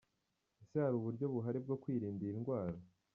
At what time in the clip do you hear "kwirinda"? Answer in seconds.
1.81-2.21